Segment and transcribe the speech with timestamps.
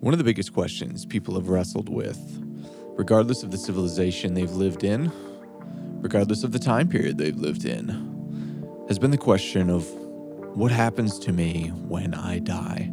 [0.00, 2.18] One of the biggest questions people have wrestled with,
[2.96, 5.12] regardless of the civilization they've lived in,
[6.00, 7.88] regardless of the time period they've lived in,
[8.88, 9.86] has been the question of
[10.56, 12.90] what happens to me when I die?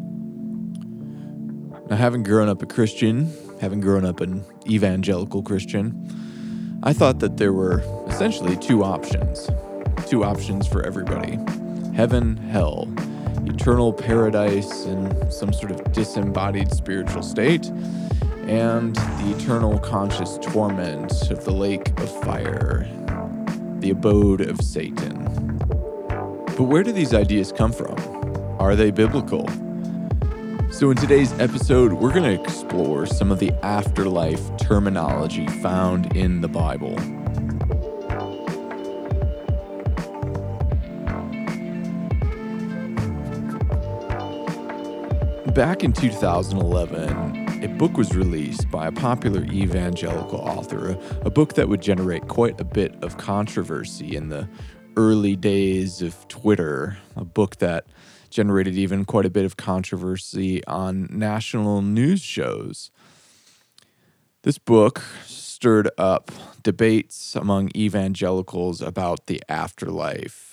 [1.89, 7.37] Now, having grown up a Christian, having grown up an evangelical Christian, I thought that
[7.37, 7.79] there were
[8.09, 9.49] essentially two options.
[10.07, 11.39] Two options for everybody
[11.95, 12.93] heaven, hell,
[13.59, 17.65] eternal paradise in some sort of disembodied spiritual state,
[18.45, 22.87] and the eternal conscious torment of the lake of fire,
[23.79, 25.57] the abode of Satan.
[26.55, 27.95] But where do these ideas come from?
[28.59, 29.47] Are they biblical?
[30.69, 36.41] So, in today's episode, we're going to explore some of the afterlife terminology found in
[36.41, 36.95] the Bible.
[45.57, 51.67] Back in 2011, a book was released by a popular evangelical author, a, book that
[51.67, 54.47] would generate quite a bit of controversy in the
[54.97, 57.87] early days of Twitter, a book that
[58.29, 62.91] generated even quite a bit of controversy on national news shows.
[64.43, 66.29] This book stirred up
[66.61, 70.46] debates among evangelicals about the afterlife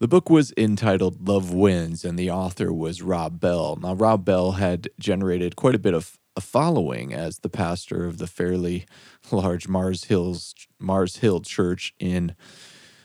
[0.00, 3.76] The book was entitled Love Wins, and the author was Rob Bell.
[3.82, 8.18] Now, Rob Bell had generated quite a bit of a following as the pastor of
[8.18, 8.86] the fairly
[9.32, 12.36] large Mars Hills Mars Hill Church in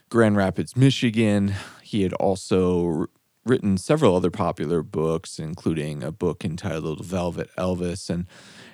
[0.09, 1.55] Grand Rapids, Michigan.
[1.81, 3.07] He had also
[3.43, 8.27] written several other popular books, including a book entitled Velvet Elvis, and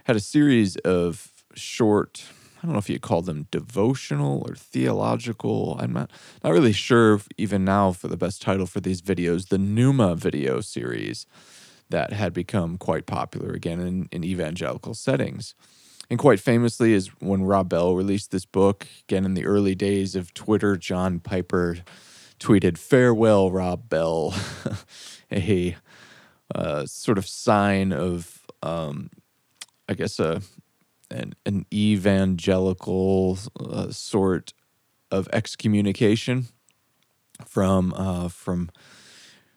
[0.03, 2.25] had a series of short
[2.59, 5.77] I don't know if you call them devotional or theological.
[5.79, 6.11] I'm not
[6.43, 9.47] not really sure even now for the best title for these videos.
[9.47, 11.25] The NOOMA video series
[11.89, 15.55] that had become quite popular again in, in evangelical settings.
[16.09, 20.15] And quite famously is when Rob Bell released this book, again in the early days
[20.15, 21.77] of Twitter, John Piper
[22.39, 24.33] tweeted, Farewell, Rob Bell,
[25.31, 25.75] a
[26.53, 29.11] uh, sort of sign of, um,
[29.87, 30.41] I guess, a,
[31.11, 34.53] an, an evangelical uh, sort
[35.11, 36.47] of excommunication
[37.45, 38.69] from uh, from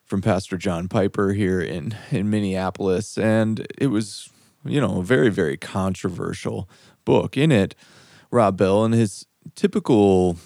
[0.04, 4.30] from Pastor John Piper here in in Minneapolis, and it was
[4.64, 6.68] you know a very very controversial
[7.04, 7.36] book.
[7.36, 7.74] In it,
[8.30, 10.36] Rob Bell and his typical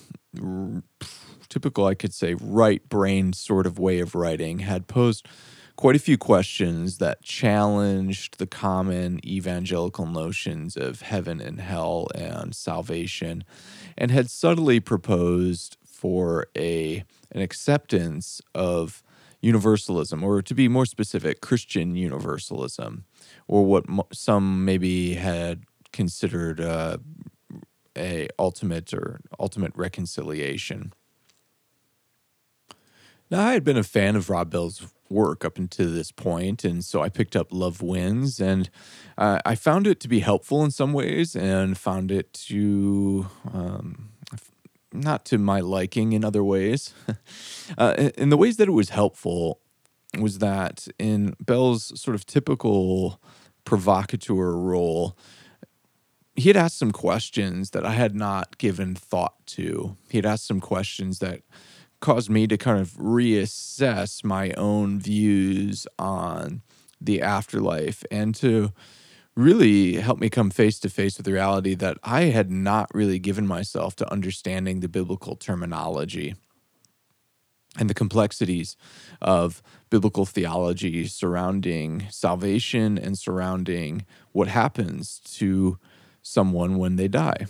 [1.49, 5.27] typical I could say right brain sort of way of writing had posed
[5.77, 12.55] quite a few questions that challenged the common evangelical notions of heaven and hell and
[12.55, 13.45] salvation
[13.97, 19.03] and had subtly proposed for a an acceptance of
[19.41, 23.05] universalism or to be more specific christian universalism
[23.47, 25.63] or what some maybe had
[25.93, 26.99] considered uh,
[27.97, 30.93] a ultimate or ultimate reconciliation.
[33.31, 36.85] Now i had been a fan of rob bell's work up until this point, and
[36.85, 38.71] so I picked up Love Wins, and
[39.17, 44.11] uh, I found it to be helpful in some ways, and found it to um,
[44.93, 46.95] not to my liking in other ways.
[47.79, 49.61] uh, in the ways that it was helpful
[50.19, 53.21] was that in Bell's sort of typical
[53.65, 55.17] provocateur role,
[56.35, 59.97] he had asked some questions that I had not given thought to.
[60.09, 61.41] He had asked some questions that
[62.01, 66.63] caused me to kind of reassess my own views on
[67.01, 68.73] the afterlife and to
[69.35, 73.19] really help me come face to face with the reality that I had not really
[73.19, 76.35] given myself to understanding the biblical terminology
[77.79, 78.77] and the complexities
[79.21, 85.79] of biblical theology surrounding salvation and surrounding what happens to
[86.23, 87.47] someone when they die.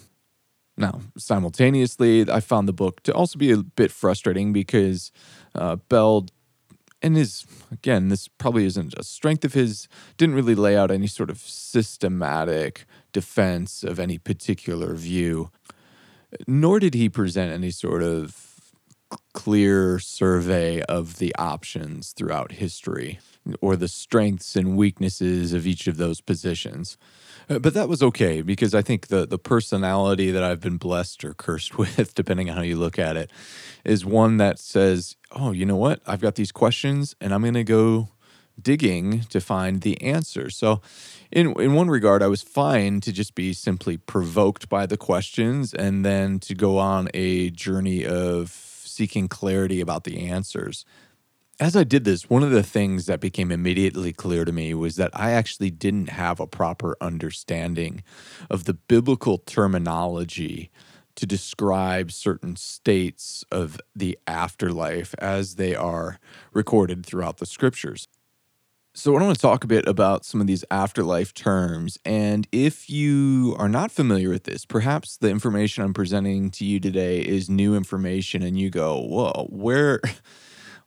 [0.76, 5.10] Now, simultaneously, I found the book to also be a bit frustrating because
[5.54, 6.26] uh, Bell
[7.02, 9.86] and his again this probably isn't a strength of his
[10.16, 15.50] didn't really lay out any sort of systematic defense of any particular view.
[16.46, 18.72] Nor did he present any sort of
[19.32, 23.20] clear survey of the options throughout history
[23.60, 26.96] or the strengths and weaknesses of each of those positions
[27.48, 31.24] Uh, but that was okay because I think the the personality that I've been blessed
[31.24, 33.30] or cursed with, depending on how you look at it,
[33.84, 36.00] is one that says, "Oh, you know what?
[36.06, 38.08] I've got these questions, and I'm going to go
[38.60, 40.80] digging to find the answer." So,
[41.30, 45.72] in in one regard, I was fine to just be simply provoked by the questions,
[45.72, 48.50] and then to go on a journey of
[48.84, 50.84] seeking clarity about the answers.
[51.58, 54.96] As I did this, one of the things that became immediately clear to me was
[54.96, 58.02] that I actually didn't have a proper understanding
[58.50, 60.70] of the biblical terminology
[61.14, 66.18] to describe certain states of the afterlife as they are
[66.52, 68.06] recorded throughout the scriptures.
[68.92, 71.98] So, I want to talk a bit about some of these afterlife terms.
[72.04, 76.80] And if you are not familiar with this, perhaps the information I'm presenting to you
[76.80, 80.00] today is new information and you go, whoa, where.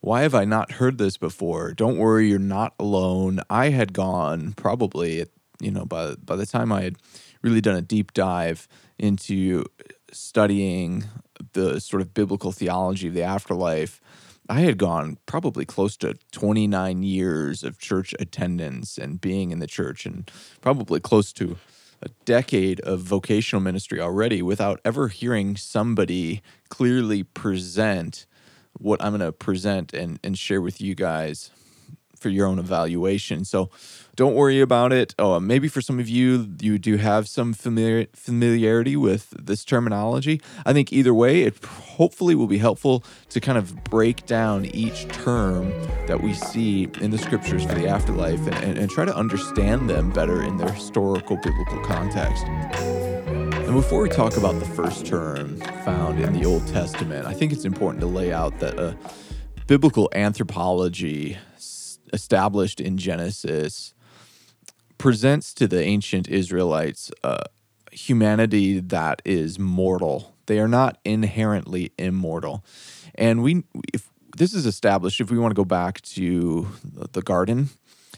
[0.02, 1.74] Why have I not heard this before?
[1.74, 3.42] Don't worry, you're not alone.
[3.50, 5.26] I had gone probably,
[5.60, 6.96] you know, by by the time I had
[7.42, 8.68] really done a deep dive
[8.98, 9.66] into
[10.12, 11.04] studying
[11.54, 14.00] the sort of biblical theology of the afterlife,
[14.50, 19.68] I had gone probably close to 29 years of church attendance and being in the
[19.68, 20.30] church, and
[20.62, 21.58] probably close to
[22.02, 28.26] a decade of vocational ministry already without ever hearing somebody clearly present
[28.80, 31.52] what I'm going to present and, and share with you guys
[32.20, 33.46] for your own evaluation.
[33.46, 33.70] So
[34.16, 35.16] don't worry about it.
[35.18, 40.42] Oh, maybe for some of you, you do have some familiar, familiarity with this terminology.
[40.66, 45.08] I think either way, it hopefully will be helpful to kind of break down each
[45.08, 45.72] term
[46.08, 49.90] that we see in the scriptures for the afterlife and, and, and try to understand
[49.90, 52.44] them better in their historical biblical context.
[53.70, 57.52] And before we talk about the first term found in the Old Testament, I think
[57.54, 58.98] it's important to lay out that a
[59.68, 61.38] biblical anthropology
[62.12, 63.94] established in Genesis
[64.98, 67.12] presents to the ancient Israelites
[67.92, 70.34] humanity that is mortal.
[70.48, 72.66] They are not inherently immortal.
[73.14, 76.70] And we, if this is established, if we want to go back to
[77.12, 77.70] the garden,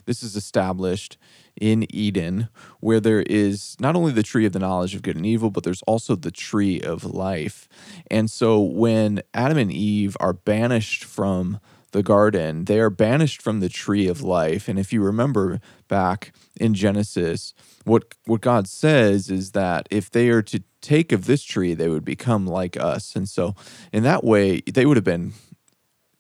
[0.06, 1.18] this is established
[1.62, 2.50] in Eden,
[2.80, 5.64] where there is not only the tree of the knowledge of good and evil, but
[5.64, 7.70] there's also the tree of life.
[8.10, 11.60] And so when Adam and Eve are banished from
[11.92, 14.68] the garden, they are banished from the tree of life.
[14.68, 17.54] And if you remember back in Genesis,
[17.86, 21.90] what what God says is that if they are to take of this tree, they
[21.90, 23.16] would become like us.
[23.16, 23.56] And so
[23.94, 25.34] in that way, they would have been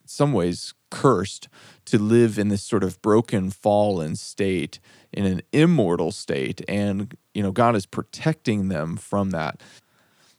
[0.06, 1.48] some ways cursed
[1.86, 4.80] to live in this sort of broken fallen state
[5.14, 9.62] in an immortal state and you know God is protecting them from that.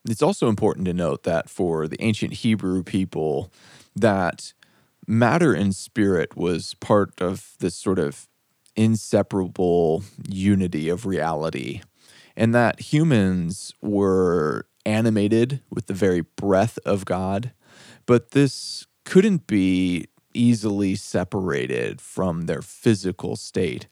[0.08, 3.52] It's also important to note that for the ancient Hebrew people
[3.94, 4.52] that
[5.06, 8.28] matter and spirit was part of this sort of
[8.74, 11.82] inseparable unity of reality
[12.36, 17.52] and that humans were animated with the very breath of God
[18.06, 23.86] but this couldn't be easily separated from their physical state.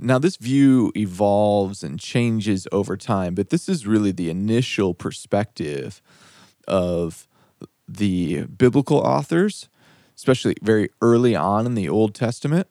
[0.00, 6.00] Now, this view evolves and changes over time, but this is really the initial perspective
[6.68, 7.26] of
[7.88, 9.68] the biblical authors,
[10.14, 12.68] especially very early on in the Old Testament.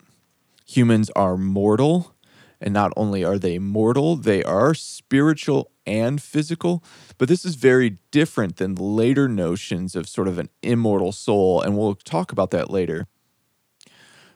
[0.67, 2.15] Humans are mortal,
[2.61, 6.83] and not only are they mortal, they are spiritual and physical.
[7.17, 11.77] But this is very different than later notions of sort of an immortal soul, and
[11.77, 13.07] we'll talk about that later.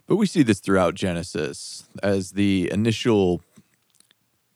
[0.08, 3.42] But we see this throughout Genesis as the initial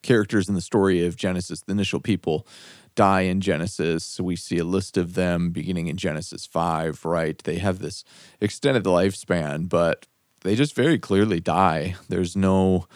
[0.01, 2.45] characters in the story of Genesis, the initial people
[2.93, 4.03] die in Genesis.
[4.03, 7.37] So we see a list of them beginning in Genesis 5, right?
[7.43, 8.03] They have this
[8.39, 10.05] extended lifespan, but
[10.41, 11.95] they just very clearly die.
[12.07, 12.87] There's no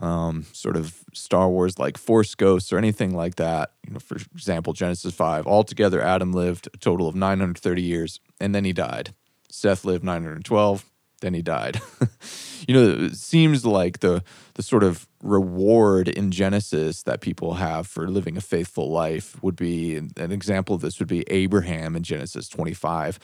[0.00, 3.72] um, sort of Star Wars like Force Ghosts or anything like that.
[3.86, 8.54] You know, for example, Genesis 5, altogether Adam lived a total of 930 years and
[8.54, 9.14] then he died.
[9.50, 10.84] Seth lived 912
[11.24, 11.80] then he died.
[12.68, 14.22] you know, it seems like the
[14.54, 19.56] the sort of reward in Genesis that people have for living a faithful life would
[19.56, 23.18] be an example of this would be Abraham in Genesis 25.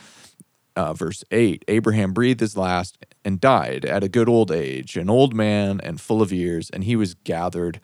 [0.77, 5.11] Uh, verse 8 Abraham breathed his last and died at a good old age, an
[5.11, 7.81] old man and full of years, and he was gathered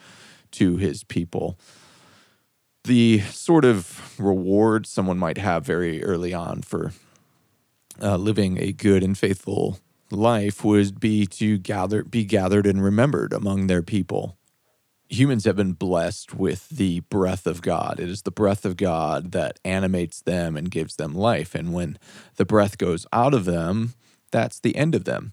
[0.53, 1.59] to his people.
[2.85, 6.93] The sort of reward someone might have very early on for
[8.01, 9.79] uh, living a good and faithful
[10.11, 14.37] life would be to gather be gathered and remembered among their people.
[15.09, 18.01] Humans have been blessed with the breath of God.
[18.01, 21.55] It is the breath of God that animates them and gives them life.
[21.55, 21.97] And when
[22.37, 23.95] the breath goes out of them,
[24.33, 25.33] that's the end of them.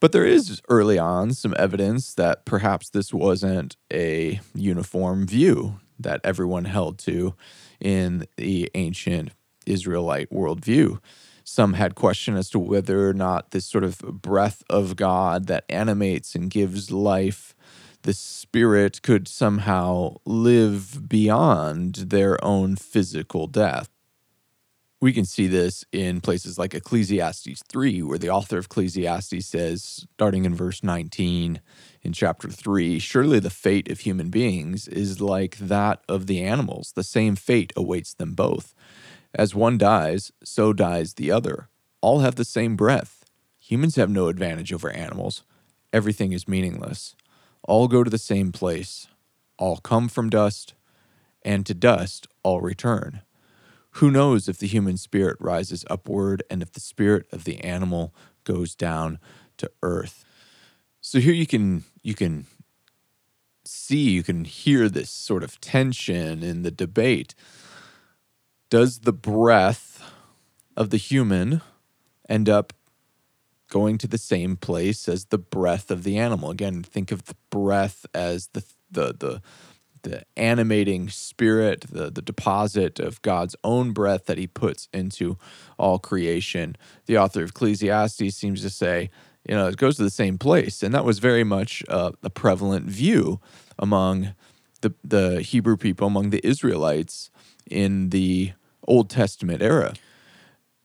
[0.00, 6.20] But there is early on some evidence that perhaps this wasn't a uniform view that
[6.24, 7.34] everyone held to
[7.80, 9.30] in the ancient
[9.66, 11.00] Israelite worldview.
[11.44, 15.66] Some had question as to whether or not this sort of breath of God that
[15.68, 17.54] animates and gives life,
[18.02, 23.90] the spirit could somehow live beyond their own physical death.
[25.00, 30.06] We can see this in places like Ecclesiastes 3, where the author of Ecclesiastes says,
[30.14, 31.60] starting in verse 19
[32.02, 36.92] in chapter 3, surely the fate of human beings is like that of the animals.
[36.94, 38.74] The same fate awaits them both.
[39.34, 41.68] As one dies, so dies the other.
[42.00, 43.24] All have the same breath.
[43.58, 45.42] Humans have no advantage over animals.
[45.92, 47.16] Everything is meaningless.
[47.62, 49.08] All go to the same place.
[49.58, 50.74] All come from dust,
[51.42, 53.22] and to dust all return.
[53.98, 58.12] Who knows if the human spirit rises upward and if the spirit of the animal
[58.42, 59.18] goes down
[59.58, 60.24] to earth?
[61.00, 62.46] So here you can you can
[63.64, 67.34] see, you can hear this sort of tension in the debate.
[68.74, 70.02] Does the breath
[70.76, 71.60] of the human
[72.28, 72.72] end up
[73.70, 76.50] going to the same place as the breath of the animal?
[76.50, 79.42] Again, think of the breath as the the the
[80.02, 85.38] the animating spirit, the, the deposit of God's own breath that he puts into
[85.78, 86.74] all creation.
[87.06, 89.08] The author of Ecclesiastes seems to say,
[89.48, 90.82] you know, it goes to the same place.
[90.82, 93.40] And that was very much uh, a prevalent view
[93.78, 94.34] among
[94.80, 97.30] the, the Hebrew people, among the Israelites
[97.70, 98.52] in the
[98.86, 99.94] Old Testament era.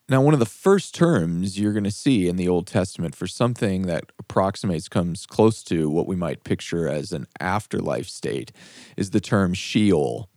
[0.09, 3.27] Now, one of the first terms you're going to see in the Old Testament for
[3.27, 8.51] something that approximates, comes close to what we might picture as an afterlife state,
[8.97, 10.27] is the term Sheol.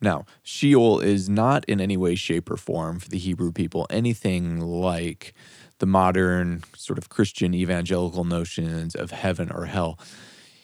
[0.00, 4.60] Now, Sheol is not in any way, shape, or form for the Hebrew people anything
[4.60, 5.32] like
[5.78, 9.98] the modern sort of Christian evangelical notions of heaven or hell.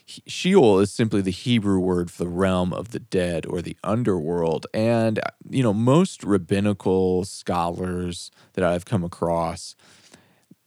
[0.06, 4.66] Sheol is simply the Hebrew word for the realm of the dead or the underworld.
[4.74, 9.74] And, uh, you know, most rabbinical scholars that I've come across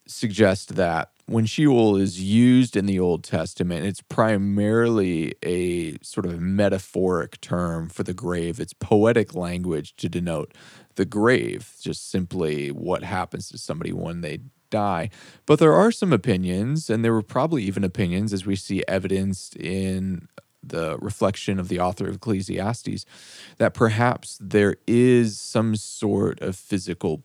[0.08, 6.40] suggest that when Sheol is used in the Old Testament, it's primarily a sort of
[6.40, 8.60] metaphoric term for the grave.
[8.60, 10.54] It's poetic language to denote
[10.96, 14.40] the grave, just simply what happens to somebody when they
[14.76, 15.10] die.
[15.46, 19.56] But there are some opinions, and there were probably even opinions, as we see evidenced
[19.56, 20.28] in
[20.62, 23.06] the reflection of the author of Ecclesiastes,
[23.58, 27.24] that perhaps there is some sort of physical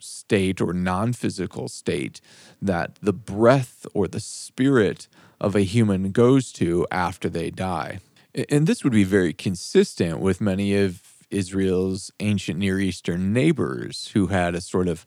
[0.00, 2.20] state or non physical state
[2.60, 5.08] that the breath or the spirit
[5.40, 8.00] of a human goes to after they die.
[8.48, 14.28] And this would be very consistent with many of Israel's ancient Near Eastern neighbors who
[14.28, 15.06] had a sort of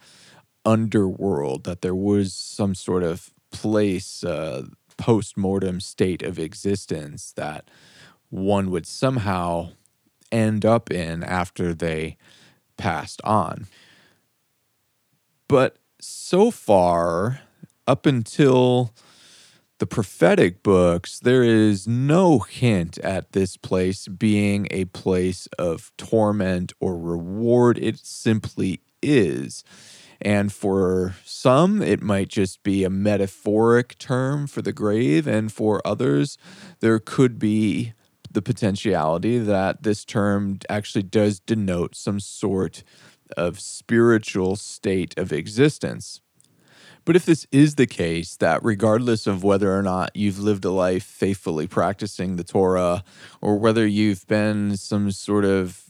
[0.66, 4.64] underworld, that there was some sort of place, uh,
[4.98, 7.70] post mortem state of existence that
[8.30, 9.70] one would somehow
[10.32, 12.18] end up in after they
[12.78, 13.68] passed on.
[15.48, 17.42] But so far,
[17.86, 18.94] up until
[19.80, 26.74] the prophetic books, there is no hint at this place being a place of torment
[26.80, 27.78] or reward.
[27.78, 29.64] It simply is.
[30.24, 35.28] And for some, it might just be a metaphoric term for the grave.
[35.28, 36.38] And for others,
[36.80, 37.94] there could be
[38.32, 42.84] the potentiality that this term actually does denote some sort
[43.36, 46.22] of spiritual state of existence.
[47.06, 50.72] But if this is the case, that regardless of whether or not you've lived a
[50.72, 53.04] life faithfully practicing the Torah,
[53.42, 55.84] or whether you've been some sort of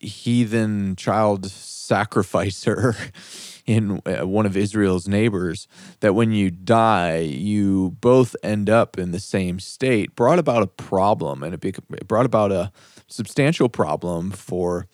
[0.00, 2.96] heathen child sacrificer
[3.66, 5.68] in uh, one of Israel's neighbors,
[6.00, 10.66] that when you die, you both end up in the same state, brought about a
[10.66, 12.72] problem, and it brought about a
[13.06, 14.86] substantial problem for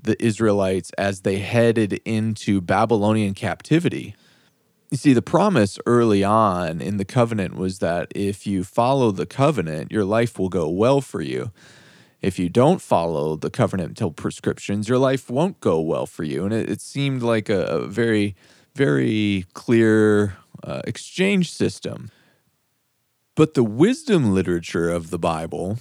[0.00, 4.14] the Israelites as they headed into Babylonian captivity.
[4.90, 9.26] You see, the promise early on in the covenant was that if you follow the
[9.26, 11.50] covenant, your life will go well for you.
[12.22, 16.44] If you don't follow the covenantal prescriptions, your life won't go well for you.
[16.44, 18.36] And it, it seemed like a, a, very,
[18.76, 22.12] very clear uh, exchange system.
[23.34, 25.78] But the wisdom literature of the Bible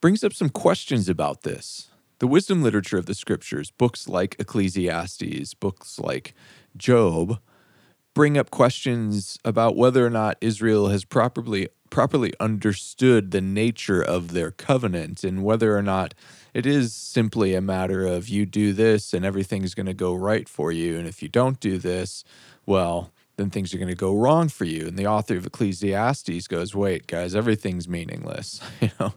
[0.00, 1.88] brings up some questions about this.
[2.20, 6.34] The wisdom literature of the scriptures, books like Ecclesiastes, books like
[6.76, 7.40] Job,
[8.14, 14.32] bring up questions about whether or not Israel has properly properly understood the nature of
[14.32, 16.14] their covenant and whether or not
[16.54, 20.48] it is simply a matter of you do this and everything's going to go right
[20.48, 22.24] for you and if you don't do this,
[22.66, 24.86] well, then things are going to go wrong for you.
[24.86, 29.14] And the author of Ecclesiastes goes, "Wait, guys, everything's meaningless." you know,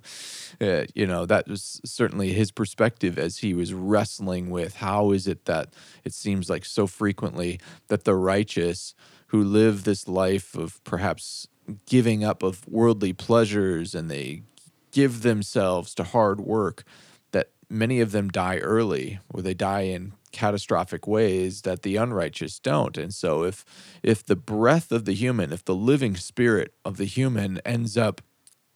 [0.61, 5.27] uh, you know that was certainly his perspective as he was wrestling with how is
[5.27, 5.73] it that
[6.05, 8.95] it seems like so frequently that the righteous
[9.27, 11.47] who live this life of perhaps
[11.85, 14.43] giving up of worldly pleasures and they
[14.91, 16.83] give themselves to hard work
[17.31, 22.59] that many of them die early, or they die in catastrophic ways that the unrighteous
[22.59, 22.97] don't.
[22.97, 23.63] And so if
[24.01, 28.21] if the breath of the human, if the living spirit of the human ends up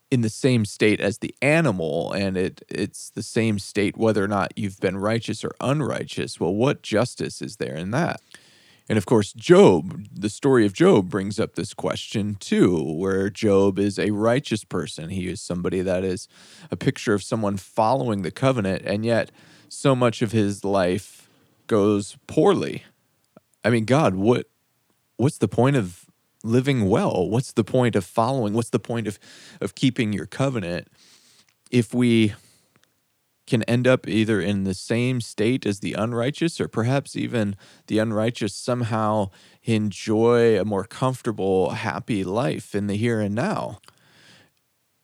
[0.09, 4.27] in the same state as the animal and it it's the same state whether or
[4.27, 8.21] not you've been righteous or unrighteous, well what justice is there in that?
[8.89, 13.79] And of course, Job, the story of Job brings up this question too, where Job
[13.79, 15.09] is a righteous person.
[15.09, 16.27] He is somebody that is
[16.71, 19.31] a picture of someone following the covenant, and yet
[19.67, 21.29] so much of his life
[21.67, 22.83] goes poorly.
[23.63, 24.47] I mean, God, what
[25.17, 26.05] what's the point of
[26.43, 27.29] living well?
[27.29, 28.53] What's the point of following?
[28.53, 29.19] What's the point of
[29.59, 30.87] of keeping your covenant
[31.71, 32.33] if we
[33.47, 37.55] can end up either in the same state as the unrighteous, or perhaps even
[37.87, 39.29] the unrighteous somehow
[39.63, 43.79] enjoy a more comfortable, happy life in the here and now.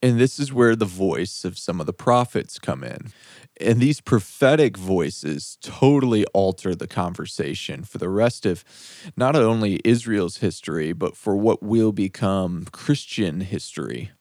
[0.03, 3.13] And this is where the voice of some of the prophets come in.
[3.61, 8.65] And these prophetic voices totally alter the conversation for the rest of
[9.15, 14.11] not only Israel's history, but for what will become Christian history.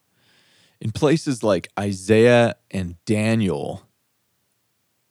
[0.80, 3.82] In places like Isaiah and Daniel,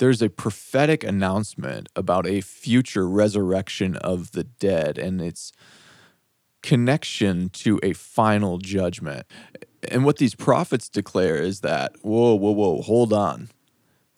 [0.01, 5.51] there's a prophetic announcement about a future resurrection of the dead and its
[6.63, 9.27] connection to a final judgment.
[9.91, 13.49] And what these prophets declare is that, whoa, whoa, whoa, hold on.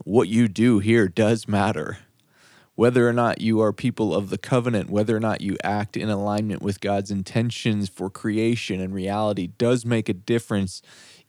[0.05, 1.97] What you do here does matter.
[2.75, 6.09] Whether or not you are people of the covenant, whether or not you act in
[6.09, 10.81] alignment with God's intentions for creation and reality does make a difference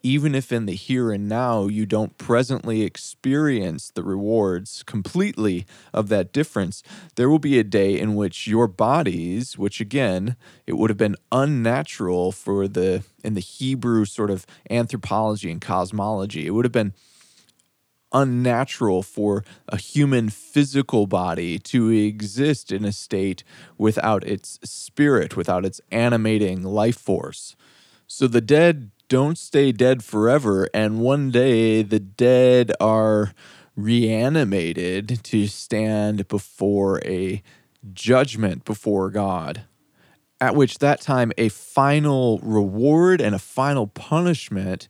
[0.04, 6.08] even if in the here and now you don't presently experience the rewards completely of
[6.10, 6.82] that difference,
[7.16, 11.16] there will be a day in which your bodies, which again, it would have been
[11.32, 16.92] unnatural for the, in the Hebrew sort of anthropology and cosmology, it would have been
[18.12, 23.42] unnatural for a human physical body to exist in a state
[23.78, 27.56] without its spirit, without its animating life force.
[28.06, 30.68] So the dead don't stay dead forever.
[30.72, 33.32] And one day the dead are
[33.76, 37.42] reanimated to stand before a
[37.92, 39.64] judgment before God.
[40.40, 44.88] At which that time a final reward and a final punishment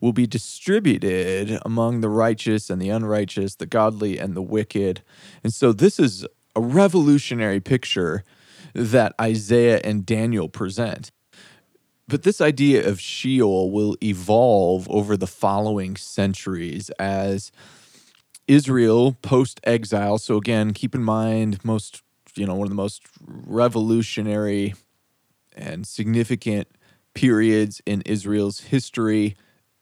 [0.00, 5.02] will be distributed among the righteous and the unrighteous, the godly and the wicked.
[5.44, 8.24] And so this is a revolutionary picture
[8.74, 11.10] that Isaiah and Daniel present.
[12.12, 17.50] But this idea of Sheol will evolve over the following centuries as
[18.46, 20.18] Israel post exile.
[20.18, 22.02] So, again, keep in mind, most,
[22.34, 24.74] you know, one of the most revolutionary
[25.56, 26.68] and significant
[27.14, 29.34] periods in Israel's history.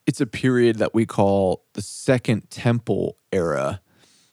[0.06, 3.80] It's a period that we call the Second Temple era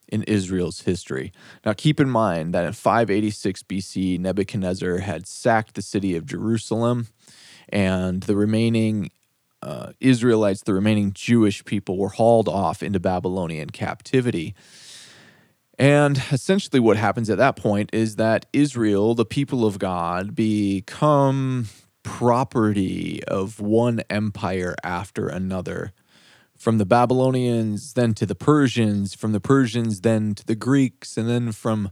[0.07, 1.31] in Israel's history.
[1.65, 7.07] Now, keep in mind that in 586 BC, Nebuchadnezzar had sacked the city of Jerusalem
[7.69, 9.11] and the remaining
[9.61, 14.55] uh, Israelites, the remaining Jewish people, were hauled off into Babylonian captivity.
[15.79, 21.67] And essentially, what happens at that point is that Israel, the people of God, become
[22.03, 25.91] property of one empire after another.
[26.57, 31.29] From the Babylonians, then to the Persians, from the Persians, then to the Greeks, and
[31.29, 31.91] then from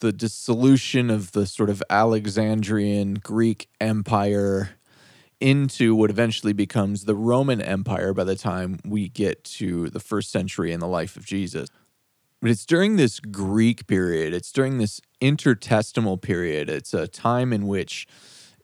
[0.00, 4.70] the dissolution of the sort of Alexandrian Greek empire
[5.40, 10.30] into what eventually becomes the Roman Empire by the time we get to the first
[10.30, 11.68] century in the life of Jesus.
[12.40, 17.66] But it's during this Greek period, it's during this intertestamental period, it's a time in
[17.66, 18.06] which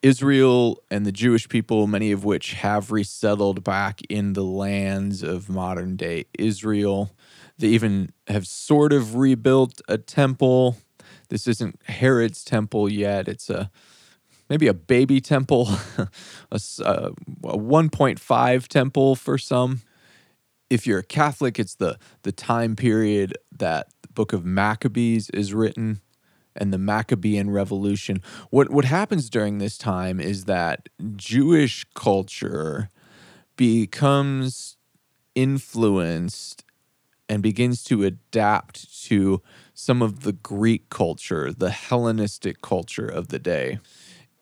[0.03, 5.49] Israel and the Jewish people, many of which have resettled back in the lands of
[5.49, 7.15] modern day Israel.
[7.57, 10.77] They even have sort of rebuilt a temple.
[11.29, 13.29] This isn't Herod's temple yet.
[13.29, 13.71] It's a
[14.53, 15.67] maybe a baby temple,
[16.53, 17.11] a, uh,
[17.45, 19.81] a 1.5 temple for some.
[20.69, 25.55] If you're a Catholic, it's the the time period that the book of Maccabees is
[25.55, 26.03] written
[26.55, 28.21] and the Maccabean Revolution.
[28.51, 32.91] What what happens during this time is that Jewish culture
[33.57, 34.77] becomes
[35.35, 36.62] influenced
[37.27, 39.41] and begins to adapt to
[39.73, 43.79] some of the Greek culture, the Hellenistic culture of the day.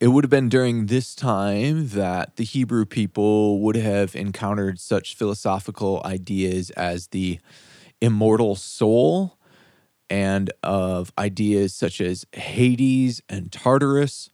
[0.00, 5.14] It would have been during this time that the Hebrew people would have encountered such
[5.14, 7.38] philosophical ideas as the
[8.00, 9.38] immortal soul
[10.08, 14.30] and of ideas such as Hades and Tartarus.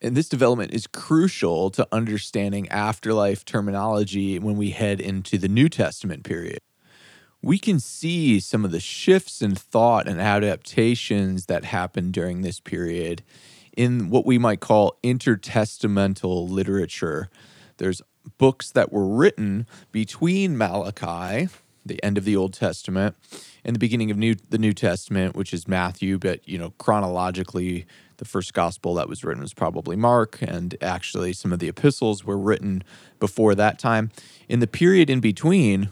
[0.00, 5.68] And this development is crucial to understanding afterlife terminology when we head into the New
[5.68, 6.60] Testament period.
[7.42, 12.60] we can see some of the shifts in thought and adaptations that happened during this
[12.60, 13.22] period
[13.78, 17.30] in what we might call intertestamental literature.
[17.76, 18.02] There's
[18.36, 21.48] books that were written between Malachi,
[21.86, 23.14] the end of the Old Testament,
[23.64, 27.86] and the beginning of New the New Testament, which is Matthew, but you know, chronologically
[28.16, 32.24] the first gospel that was written was probably Mark, and actually some of the epistles
[32.24, 32.82] were written
[33.20, 34.10] before that time.
[34.48, 35.90] In the period in between,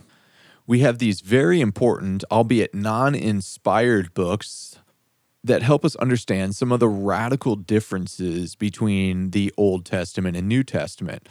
[0.66, 4.80] we have these very important, albeit non inspired books
[5.46, 10.64] that help us understand some of the radical differences between the Old Testament and New
[10.64, 11.28] Testament.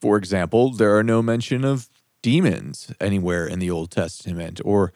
[0.00, 1.88] For example, there are no mention of
[2.22, 4.92] demons anywhere in the Old Testament or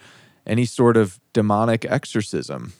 [0.46, 2.72] any sort of demonic exorcism.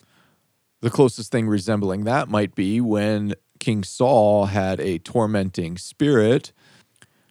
[0.81, 6.53] The closest thing resembling that might be when King Saul had a tormenting spirit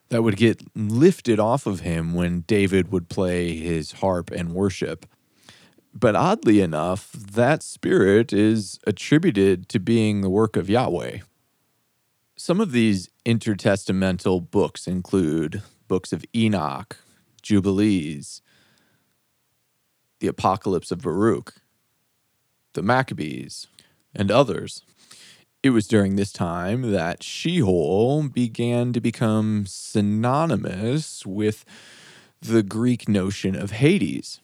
[0.10, 5.06] that would get lifted off of him when David would play his harp and worship.
[5.94, 11.20] But oddly enough, that spirit is attributed to being the work of Yahweh.
[12.36, 16.98] Some of these intertestamental books include books of Enoch,
[17.42, 18.42] Jubilees,
[20.20, 21.56] the Apocalypse of Baruch,
[22.74, 23.68] the Maccabees,
[24.14, 24.84] and others.
[25.62, 31.66] It was during this time that Sheol began to become synonymous with
[32.42, 34.40] the Greek notion of Hades.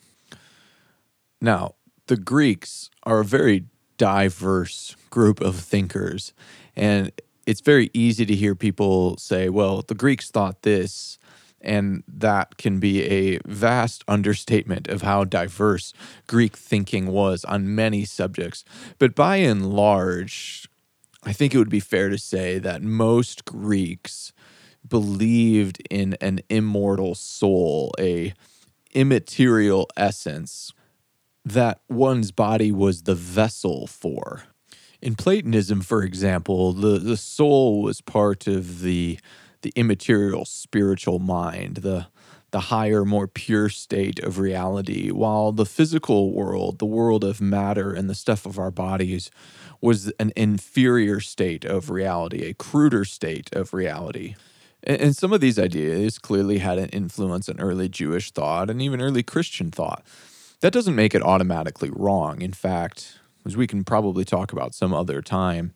[1.46, 1.76] Now,
[2.08, 3.66] the Greeks are a very
[3.98, 6.34] diverse group of thinkers,
[6.76, 7.12] and
[7.46, 11.20] it's very easy to hear people say, well, the Greeks thought this,
[11.62, 15.94] and that can be a vast understatement of how diverse
[16.26, 18.66] Greek thinking was on many subjects.
[18.98, 20.68] But by and large,
[21.24, 24.34] I think it would be fair to say that most Greeks
[24.88, 28.34] believed in an immortal soul, a
[28.96, 30.74] immaterial essence
[31.46, 34.44] that one's body was the vessel for.
[35.02, 39.20] In Platonism, for example, the, the soul was part of the
[39.62, 42.06] the immaterial spiritual mind, the
[42.52, 47.92] the higher, more pure state of reality, while the physical world, the world of matter
[47.92, 49.30] and the stuff of our bodies,
[49.82, 54.36] was an inferior state of reality, a cruder state of reality.
[54.84, 59.02] And, some of these ideas clearly had an influence on early Jewish thought and even
[59.02, 60.06] early Christian thought.
[60.62, 62.42] That doesn't make it automatically wrong.
[62.42, 65.74] In fact, as we can probably talk about some other time,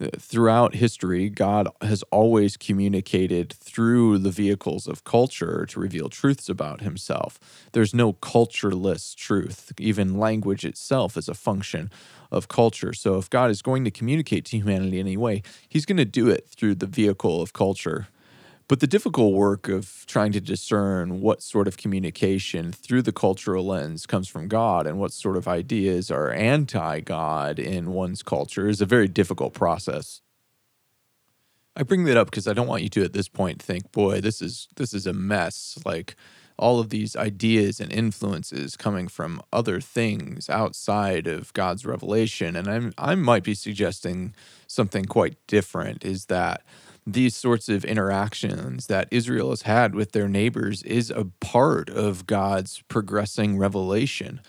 [0.00, 6.48] uh, throughout history, God has always communicated through the vehicles of culture to reveal truths
[6.48, 7.38] about himself.
[7.72, 9.72] There's no cultureless truth.
[9.78, 11.90] Even language itself is a function
[12.30, 12.94] of culture.
[12.94, 16.06] So if God is going to communicate to humanity in any way, he's going to
[16.06, 18.08] do it through the vehicle of culture.
[18.70, 23.66] But the difficult work of trying to discern what sort of communication through the cultural
[23.66, 28.68] lens comes from God and what sort of ideas are anti God in one's culture
[28.68, 30.20] is a very difficult process.
[31.74, 34.20] I bring that up because I don't want you to at this point think, boy,
[34.20, 35.76] this is this is a mess.
[35.84, 36.14] Like
[36.56, 42.54] all of these ideas and influences coming from other things outside of God's revelation.
[42.54, 44.32] And I'm I might be suggesting
[44.68, 46.62] something quite different is that
[47.12, 52.26] these sorts of interactions that Israel has had with their neighbors is a part of
[52.26, 54.40] God's progressing revelation.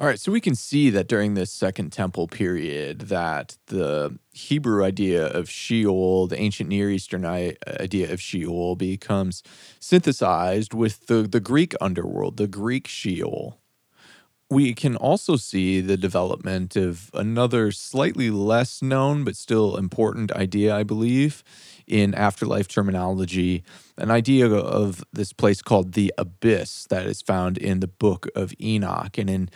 [0.00, 4.84] All right, so we can see that during this second temple period that the Hebrew
[4.84, 9.42] idea of Sheol, the ancient Near Eastern idea of Sheol becomes
[9.80, 13.58] synthesized with the, the Greek underworld, the Greek Sheol
[14.50, 20.74] we can also see the development of another slightly less known but still important idea,
[20.74, 21.44] I believe,
[21.88, 23.64] in afterlife terminology,
[23.96, 28.52] an idea of this place called the abyss that is found in the book of
[28.60, 29.16] Enoch.
[29.18, 29.50] And in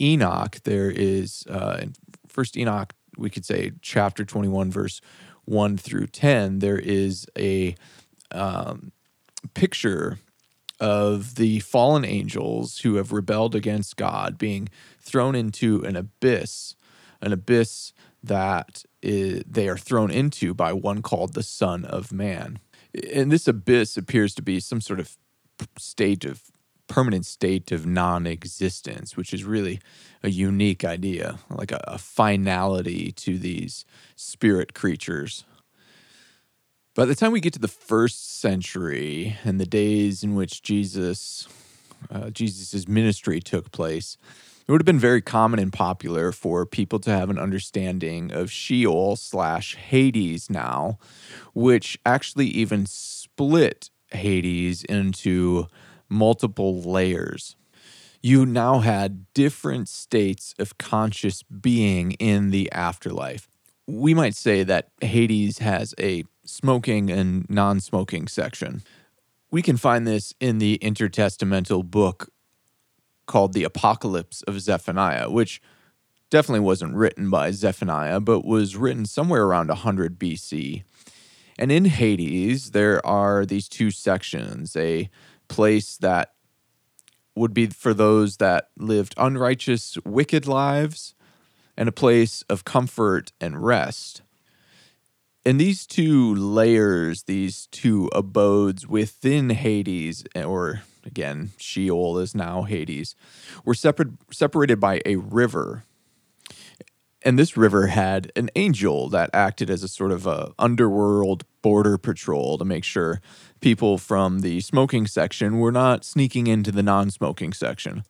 [0.00, 1.94] Enoch, there is, uh, in
[2.26, 5.00] First Enoch, we could say chapter 21, verse
[5.44, 7.74] 1 through 10, there is a
[8.30, 8.92] um,
[9.54, 10.18] picture
[10.80, 14.68] of the fallen angels who have rebelled against God being
[15.00, 16.74] thrown into an abyss,
[17.20, 17.92] an abyss
[18.22, 22.58] that is, they are thrown into by one called the Son of Man.
[23.12, 25.16] And this abyss appears to be some sort of
[25.78, 26.42] state of
[26.88, 29.80] permanent state of non existence, which is really
[30.22, 33.84] a unique idea, like a, a finality to these
[34.14, 35.44] spirit creatures.
[36.94, 41.48] By the time we get to the first century and the days in which Jesus,
[42.10, 44.18] uh, Jesus's ministry took place,
[44.66, 48.50] it would have been very common and popular for people to have an understanding of
[48.50, 50.98] Sheol slash Hades now,
[51.52, 55.66] which actually even split Hades into
[56.08, 57.56] multiple layers.
[58.24, 63.48] you now had different states of conscious being in the afterlife.
[63.88, 68.82] We might say that Hades has a smoking and non smoking section.
[69.50, 72.28] We can find this in the intertestamental book
[73.26, 75.60] called The Apocalypse of Zephaniah, which
[76.30, 80.82] definitely wasn't written by Zephaniah, but was written somewhere around 100 BC.
[81.58, 85.10] And in Hades, there are these two sections a
[85.48, 86.32] place that
[87.34, 91.14] would be for those that lived unrighteous, wicked lives,
[91.76, 94.22] and a place of comfort and rest.
[95.44, 103.14] And these two layers, these two abodes within Hades, or again, Sheol is now Hades,
[103.64, 105.84] were separate, separated by a river.
[107.24, 111.96] And this river had an angel that acted as a sort of a underworld border
[111.96, 113.20] patrol to make sure
[113.60, 118.02] people from the smoking section were not sneaking into the non-smoking section.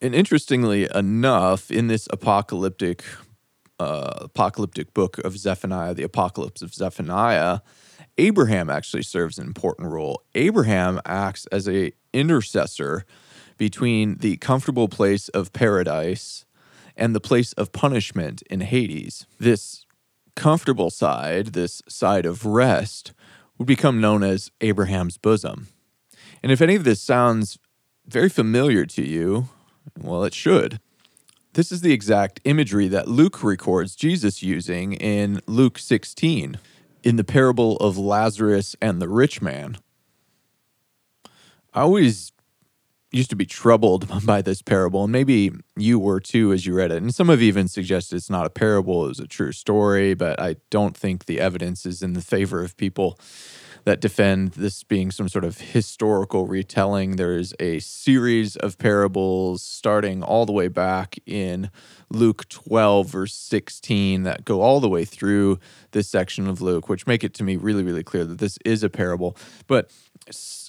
[0.00, 3.02] And interestingly enough, in this apocalyptic
[3.80, 7.60] uh, apocalyptic book of Zephaniah, the Apocalypse of Zephaniah,
[8.18, 10.22] Abraham actually serves an important role.
[10.34, 13.04] Abraham acts as a intercessor
[13.56, 16.44] between the comfortable place of paradise
[16.96, 19.26] and the place of punishment in Hades.
[19.38, 19.86] This
[20.34, 23.12] comfortable side, this side of rest,
[23.56, 25.68] would become known as Abraham's bosom.
[26.42, 27.58] And if any of this sounds
[28.06, 29.48] very familiar to you,
[30.00, 30.80] well, it should.
[31.54, 36.58] This is the exact imagery that Luke records Jesus using in Luke 16
[37.02, 39.78] in the parable of Lazarus and the rich man.
[41.74, 42.32] I always
[43.10, 46.90] used to be troubled by this parable, and maybe you were too as you read
[46.90, 47.02] it.
[47.02, 50.40] And some have even suggested it's not a parable, it was a true story, but
[50.40, 53.18] I don't think the evidence is in the favor of people
[53.88, 57.16] that defend this being some sort of historical retelling.
[57.16, 61.70] There's a series of parables starting all the way back in
[62.10, 65.58] Luke 12, verse 16, that go all the way through
[65.92, 68.82] this section of Luke, which make it to me really, really clear that this is
[68.82, 69.34] a parable.
[69.66, 69.90] But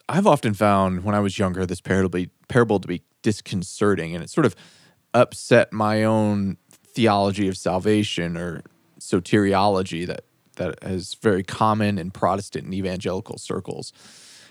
[0.08, 4.30] I've often found when I was younger this parable, parable to be disconcerting, and it
[4.30, 4.56] sort of
[5.14, 8.64] upset my own theology of salvation or
[8.98, 10.24] soteriology that
[10.60, 13.92] that is very common in Protestant and evangelical circles.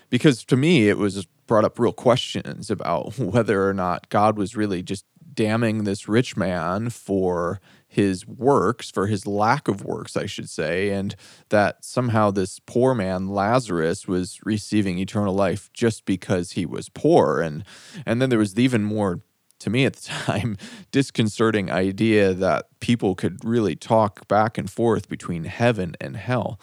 [0.09, 4.55] Because to me, it was brought up real questions about whether or not God was
[4.55, 10.25] really just damning this rich man for his works, for his lack of works, I
[10.25, 11.15] should say, and
[11.49, 17.39] that somehow this poor man, Lazarus, was receiving eternal life just because he was poor.
[17.39, 17.63] And
[18.05, 19.21] and then there was the even more
[19.59, 20.57] to me at the time,
[20.91, 26.59] disconcerting idea that people could really talk back and forth between heaven and hell.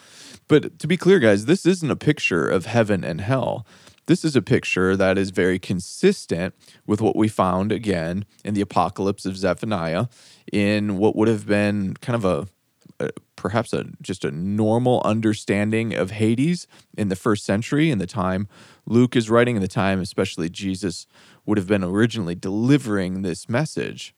[0.49, 3.67] But to be clear, guys, this isn't a picture of heaven and hell.
[4.07, 6.55] This is a picture that is very consistent
[6.87, 10.07] with what we found again in the apocalypse of Zephaniah,
[10.53, 16.13] in what would have been kind of a, perhaps a just a normal understanding of
[16.13, 18.49] Hades in the first century in the time
[18.87, 21.07] Luke is writing in the time especially Jesus
[21.47, 24.15] would have been originally delivering this message.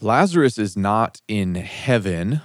[0.00, 2.42] Lazarus is not in heaven,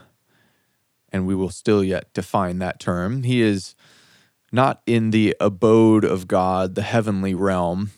[1.11, 3.23] and we will still yet define that term.
[3.23, 3.75] He is
[4.51, 7.91] not in the abode of God, the heavenly realm.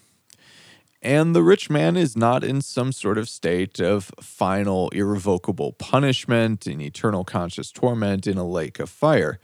[1.02, 6.66] And the rich man is not in some sort of state of final, irrevocable punishment
[6.66, 9.38] in eternal conscious torment in a lake of fire.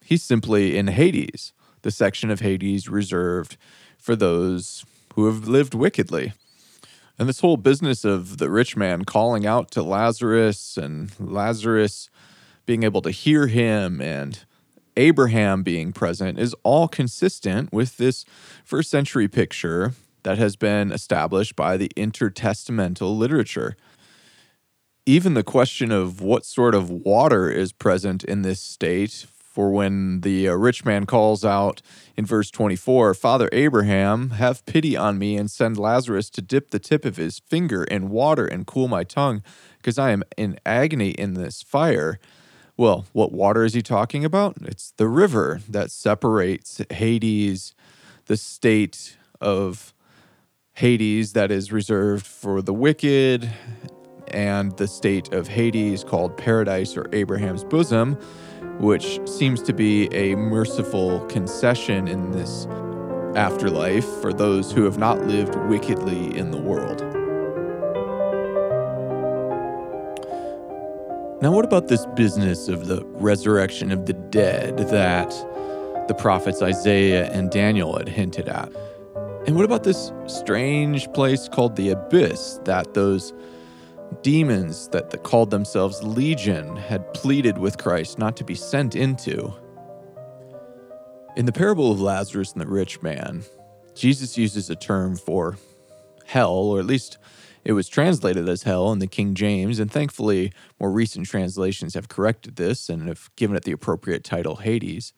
[0.00, 3.56] He's simply in Hades, the section of Hades reserved
[3.98, 4.84] for those
[5.16, 6.32] who have lived wickedly.
[7.18, 12.10] And this whole business of the rich man calling out to Lazarus and Lazarus
[12.66, 14.44] being able to hear him and
[14.96, 18.24] Abraham being present is all consistent with this
[18.64, 23.76] first century picture that has been established by the intertestamental literature.
[25.06, 29.26] Even the question of what sort of water is present in this state
[29.56, 31.80] for when the uh, rich man calls out
[32.14, 36.78] in verse 24, Father Abraham, have pity on me and send Lazarus to dip the
[36.78, 39.42] tip of his finger in water and cool my tongue,
[39.78, 42.18] because I am in agony in this fire.
[42.76, 44.58] Well, what water is he talking about?
[44.60, 47.74] It's the river that separates Hades,
[48.26, 49.94] the state of
[50.74, 53.50] Hades that is reserved for the wicked,
[54.28, 58.18] and the state of Hades called paradise or Abraham's bosom
[58.78, 62.66] which seems to be a merciful concession in this
[63.36, 67.00] afterlife for those who have not lived wickedly in the world.
[71.42, 75.30] Now, what about this business of the resurrection of the dead that
[76.08, 78.72] the prophets Isaiah and Daniel had hinted at?
[79.46, 83.32] And what about this strange place called the Abyss that those
[84.22, 89.52] demons that, called themselves Legion had pleaded with Christ not to be sent into?
[91.36, 93.44] In the parable of Lazarus and the rich man,
[93.94, 95.58] Jesus uses a term for
[96.24, 97.18] hell, or at least
[97.64, 102.08] it was translated as hell in the King James, and thankfully, more recent translations have
[102.08, 105.12] corrected this and have given it the appropriate title, Hades.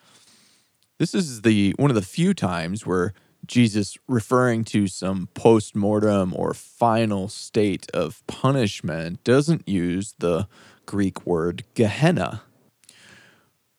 [0.98, 3.12] This is the one of the few times where
[3.48, 10.46] Jesus referring to some post mortem or final state of punishment doesn't use the
[10.84, 12.42] Greek word Gehenna.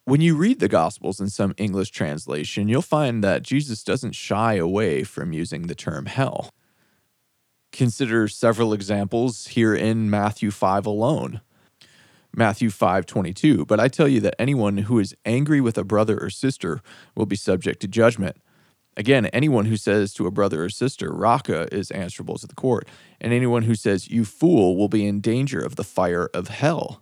[0.06, 4.56] When you read the Gospels in some English translation, you'll find that Jesus doesn't shy
[4.56, 6.50] away from using the term hell.
[7.72, 11.42] Consider several examples here in Matthew 5 alone.
[12.36, 16.32] Matthew 5:22, but I tell you that anyone who is angry with a brother or
[16.32, 16.82] sister
[17.16, 18.38] will be subject to judgment.
[19.00, 22.86] Again, anyone who says to a brother or sister, Raca, is answerable to the court,
[23.22, 27.02] and anyone who says, You fool, will be in danger of the fire of hell.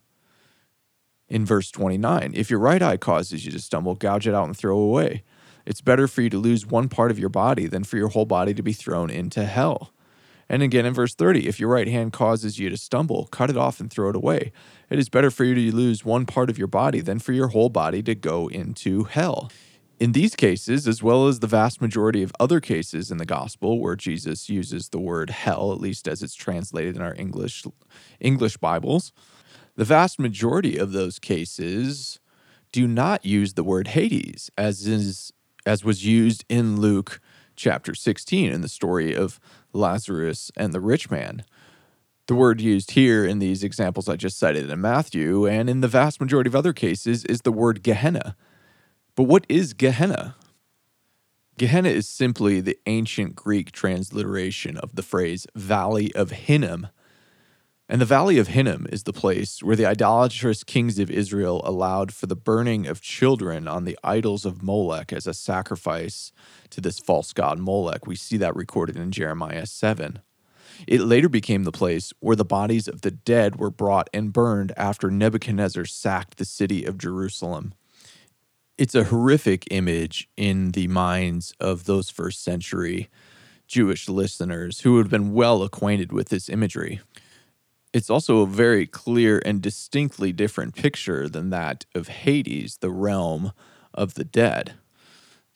[1.27, 4.55] In verse 29, if your right eye causes you to stumble, gouge it out and
[4.55, 5.23] throw away.
[5.65, 8.25] It's better for you to lose one part of your body than for your whole
[8.25, 9.91] body to be thrown into hell.
[10.47, 13.57] And again in verse 30, if your right hand causes you to stumble, cut it
[13.57, 14.51] off and throw it away.
[14.91, 17.47] It is better for you to lose one part of your body than for your
[17.47, 19.49] whole body to go into hell.
[19.99, 23.79] In these cases, as well as the vast majority of other cases in the gospel
[23.79, 27.65] where Jesus uses the word hell, at least as it's translated in our English
[28.19, 29.12] English Bibles,
[29.75, 32.19] the vast majority of those cases
[32.71, 35.33] do not use the word Hades, as is
[35.65, 37.19] as was used in Luke
[37.55, 39.39] chapter 16 in the story of
[39.73, 41.43] Lazarus and the rich man.
[42.27, 45.88] The word used here in these examples I just cited in Matthew and in the
[45.88, 48.36] vast majority of other cases is the word Gehenna
[49.17, 50.36] but what is Gehenna?
[51.58, 56.89] Gehenna is simply the ancient Greek transliteration of the phrase Valley of Hinnom.
[57.89, 62.13] And the Valley of Hinnom is the place where the idolatrous kings of Israel allowed
[62.13, 66.32] for the burning of children on the idols of Molech as a sacrifice
[66.69, 68.06] to this false god Molech.
[68.06, 70.19] We see that recorded in Jeremiah 7.
[70.86, 74.73] It later became the place where the bodies of the dead were brought and burned
[74.77, 77.73] after Nebuchadnezzar sacked the city of Jerusalem
[78.77, 83.09] it's a horrific image in the minds of those first century
[83.67, 87.01] Jewish listeners who had been well acquainted with this imagery.
[87.91, 93.51] It's also a very clear and distinctly different picture than that of Hades, the realm
[93.93, 94.73] of the dead.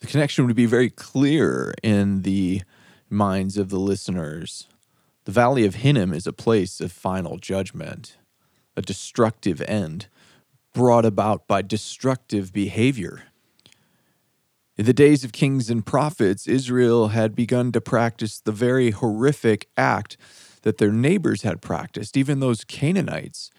[0.00, 2.62] The connection would be very clear in the
[3.08, 4.66] minds of the listeners.
[5.24, 8.16] The Valley of Hinnom is a place of final judgment,
[8.76, 10.08] a destructive end
[10.72, 13.24] brought about by destructive behavior.
[14.76, 19.68] In the days of kings and prophets, Israel had begun to practice the very horrific
[19.76, 20.16] act
[20.62, 23.50] that their neighbors had practiced, even those Canaanites.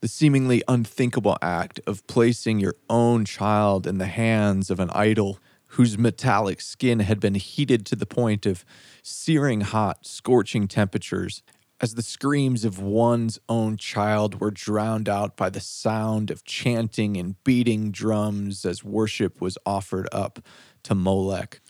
[0.00, 5.38] The seemingly unthinkable act of placing your own child in the hands of an idol
[5.74, 8.64] whose metallic skin had been heated to the point of
[9.02, 11.42] searing hot, scorching temperatures
[11.80, 17.16] as the screams of one's own child were drowned out by the sound of chanting
[17.16, 20.40] and beating drums as worship was offered up
[20.82, 21.60] to Molech.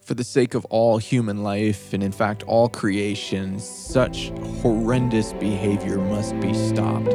[0.00, 4.28] For the sake of all human life, and in fact all creation, such
[4.62, 7.12] horrendous behavior must be stopped.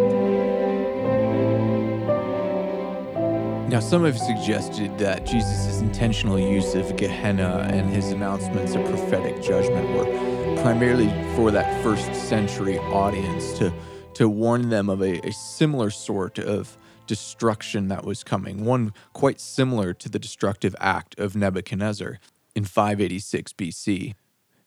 [3.72, 9.42] Now, some have suggested that Jesus' intentional use of Gehenna and his announcements of prophetic
[9.42, 13.74] judgment were primarily for that first century audience to,
[14.16, 19.40] to warn them of a, a similar sort of destruction that was coming, one quite
[19.40, 22.20] similar to the destructive act of Nebuchadnezzar
[22.56, 24.16] in 586 BC.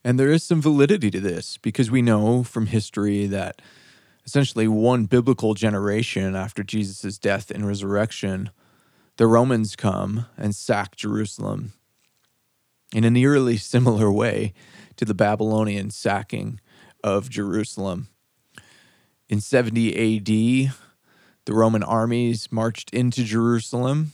[0.02, 3.62] And there is some validity to this because we know from history that
[4.26, 8.50] essentially one biblical generation after Jesus' death and resurrection
[9.16, 11.72] the Romans come and sack Jerusalem
[12.92, 14.52] in an eerily similar way
[14.96, 16.60] to the Babylonian sacking
[17.02, 18.08] of Jerusalem.
[19.28, 20.74] In 70 AD,
[21.46, 24.12] the Roman armies marched into Jerusalem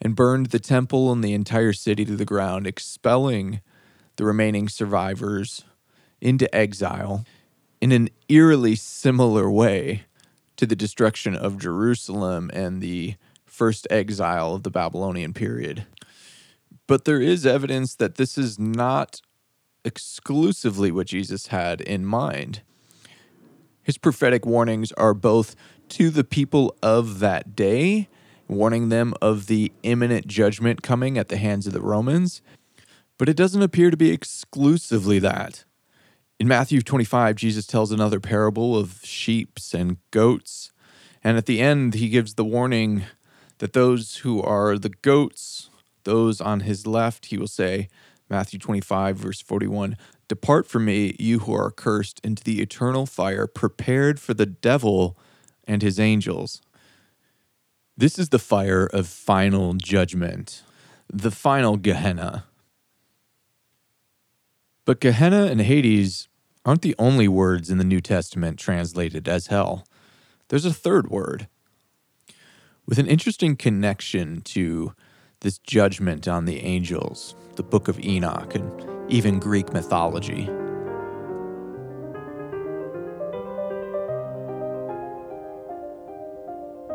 [0.00, 3.60] and burned the temple and the entire city to the ground, expelling
[4.16, 5.64] the remaining survivors
[6.20, 7.24] into exile
[7.80, 10.04] in an eerily similar way
[10.56, 15.86] to the destruction of Jerusalem and the first exile of the Babylonian period.
[16.86, 19.20] But there is evidence that this is not
[19.84, 22.62] exclusively what Jesus had in mind.
[23.82, 25.54] His prophetic warnings are both
[25.90, 28.08] to the people of that day,
[28.48, 32.40] warning them of the imminent judgment coming at the hands of the Romans,
[33.16, 35.64] But it doesn't appear to be exclusively that.
[36.40, 40.72] In Matthew 25, Jesus tells another parable of sheeps and goats.
[41.22, 43.04] And at the end, he gives the warning
[43.58, 45.70] that those who are the goats,
[46.02, 47.88] those on his left, he will say,
[48.28, 49.96] Matthew 25, verse 41,
[50.28, 55.18] Depart from me, you who are cursed, into the eternal fire prepared for the devil
[55.66, 56.62] and his angels.
[57.96, 60.62] This is the fire of final judgment,
[61.12, 62.44] the final Gehenna.
[64.84, 66.28] But Gehenna and Hades
[66.64, 69.86] aren't the only words in the New Testament translated as hell.
[70.48, 71.48] There's a third word
[72.86, 74.94] with an interesting connection to
[75.44, 80.48] this judgment on the angels, the book of Enoch, and even Greek mythology.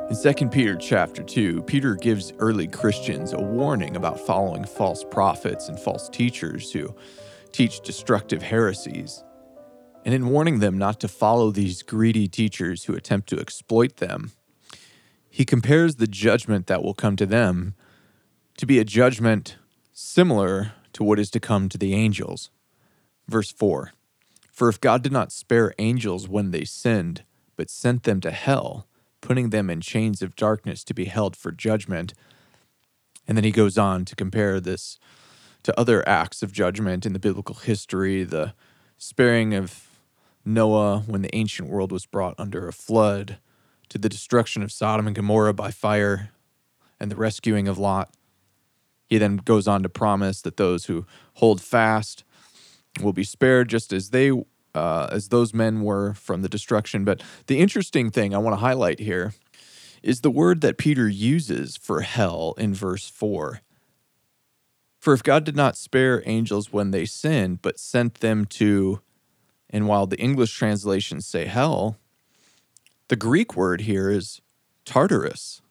[0.10, 5.70] In 2 Peter chapter 2, Peter gives early Christians a warning about following false prophets
[5.70, 6.96] and false teachers who
[7.52, 9.24] teach destructive heresies.
[10.06, 14.32] And in warning them not to follow these greedy teachers who attempt to exploit them,
[15.30, 17.76] he compares the judgment that will come to them
[18.60, 19.56] to be a judgment
[19.94, 22.52] similar to what is to come to the angels.
[23.26, 23.94] Verse 4
[24.52, 27.24] For if God did not spare angels when they sinned,
[27.56, 28.86] but sent them to hell,
[29.22, 32.14] putting them in chains of darkness to be held for judgment.
[33.26, 35.00] And then he goes on to compare this
[35.64, 38.54] to other acts of judgment in the biblical history, the
[38.98, 39.88] sparing of
[40.44, 43.38] Noah when the ancient world was brought under a flood,
[43.88, 46.32] to the destruction of Sodom and Gomorrah by fire,
[47.00, 48.14] and the rescuing of Lot.
[49.10, 51.06] He then goes on to promise that those who
[51.36, 52.24] hold fast
[53.02, 54.32] will be spared just as they
[54.76, 57.04] uh, as those men were from the destruction.
[57.04, 59.34] But the interesting thing I want to highlight here
[60.04, 63.62] is the word that Peter uses for hell in verse 4.
[65.00, 69.02] For if God did not spare angels when they sinned, but sent them to,
[69.70, 71.98] and while the English translations say hell,
[73.08, 74.42] the Greek word here is
[74.86, 75.62] Tartarus.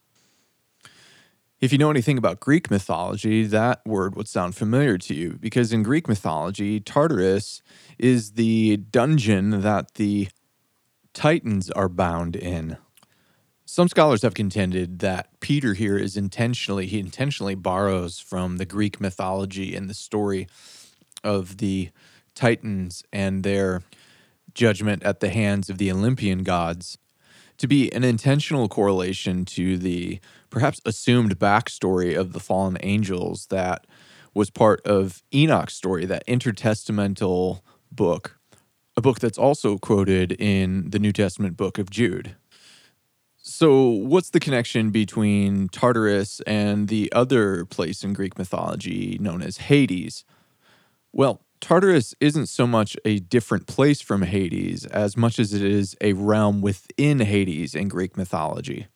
[1.61, 5.73] If you know anything about Greek mythology, that word would sound familiar to you because
[5.73, 7.63] in Greek mythology, Tartarus
[7.99, 10.29] is the dungeon that the
[11.15, 12.77] Titans are bound in.
[13.65, 19.01] Some scholars have contended that Peter here is intentionally, he intentionally borrows from the Greek
[19.01, 20.47] mythology and the story
[21.25, 21.91] of the
[22.37, 23.83] Titans and their
[24.55, 26.99] judgment at the hands of the Olympian gods
[27.59, 33.87] to be an intentional correlation to the perhaps assumed backstory of the fallen angels that
[34.35, 38.39] was part of Enoch's story, that intertestamental book,
[38.97, 42.37] a book that's also quoted in the New Testament book of Jude.
[43.37, 49.57] So, what's the connection between Tartarus and the other place in Greek mythology known as
[49.57, 50.25] Hades?
[51.13, 55.97] Well, Tartarus isn't so much a different place from Hades as much as it is
[56.01, 58.87] a realm within Hades in Greek mythology.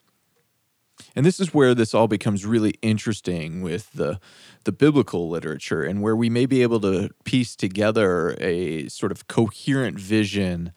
[1.17, 4.21] And this is where this all becomes really interesting with the
[4.65, 9.27] the biblical literature and where we may be able to piece together a sort of
[9.27, 10.73] coherent vision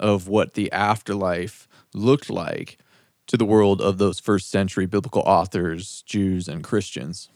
[0.00, 2.78] of what the afterlife looked like
[3.26, 7.28] to the world of those first century biblical authors, Jews and Christians.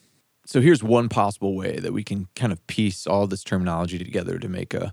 [0.50, 4.36] So here's one possible way that we can kind of piece all this terminology together
[4.40, 4.92] to make a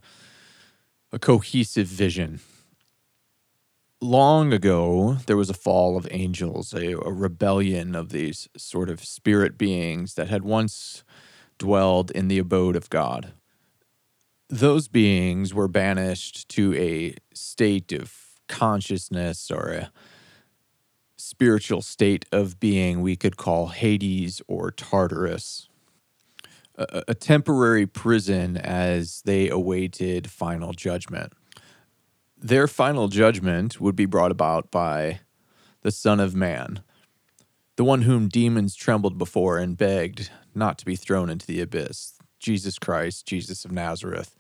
[1.12, 2.42] a cohesive vision.
[4.00, 9.04] Long ago, there was a fall of angels, a, a rebellion of these sort of
[9.04, 11.04] spirit beings that had once
[11.58, 13.32] dwelled in the abode of God.
[14.50, 18.14] Those beings were banished to a state of
[18.48, 19.92] consciousness or a
[21.28, 25.68] spiritual state of being we could call Hades or Tartarus,
[26.78, 31.34] a, a temporary prison as they awaited final judgment.
[32.38, 35.20] Their final judgment would be brought about by
[35.82, 36.82] the Son of Man,
[37.76, 42.14] the one whom demons trembled before and begged not to be thrown into the abyss,
[42.40, 44.36] Jesus Christ, Jesus of Nazareth.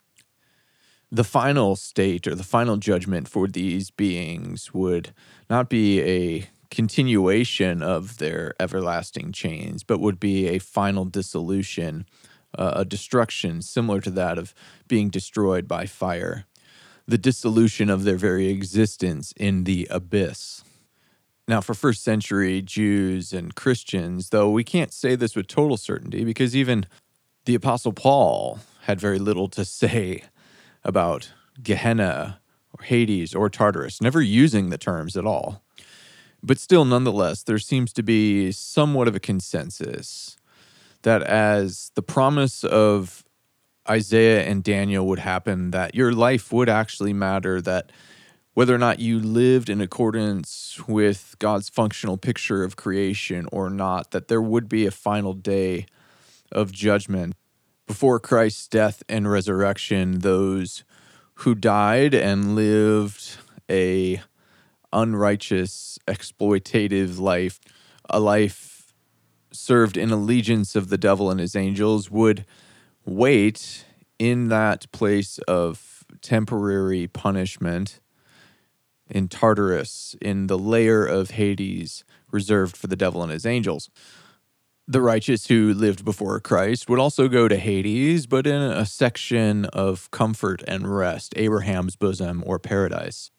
[1.11, 5.13] The final state or the final judgment for these beings would
[5.49, 12.05] not be a continuation of their everlasting chains, but would be a final dissolution,
[12.57, 14.53] uh, a destruction similar to that of
[14.87, 16.45] being destroyed by fire,
[17.07, 20.63] the dissolution of their very existence in the abyss.
[21.47, 26.25] Now, for first century Jews and Christians, though we can't say this with total certainty
[26.25, 26.85] because even
[27.45, 30.23] the Apostle Paul had very little to say
[30.83, 31.31] about
[31.63, 32.41] Gehenna
[32.77, 35.63] or Hades or Tartarus, never using the terms at all.
[36.43, 40.37] But still, nonetheless, there seems to be somewhat of a consensus
[41.01, 43.23] that as the promise of
[43.89, 47.91] Isaiah and Daniel would happen, that your life would actually matter, that
[48.53, 54.11] whether or not you lived in accordance with God's functional picture of creation or not,
[54.11, 55.85] that there would be a final day
[56.51, 57.35] of judgment.
[57.85, 60.83] Before Christ's death and resurrection, those
[61.35, 63.37] who died and lived
[63.69, 64.21] a
[64.93, 67.59] unrighteous, exploitative life,
[68.09, 68.93] a life
[69.51, 72.45] served in allegiance of the devil and his angels, would
[73.05, 73.85] wait
[74.19, 77.99] in that place of temporary punishment
[79.09, 83.89] in Tartarus, in the layer of Hades reserved for the devil and his angels.
[84.87, 89.65] The righteous who lived before Christ would also go to Hades, but in a section
[89.65, 93.31] of comfort and rest, Abraham's bosom or paradise.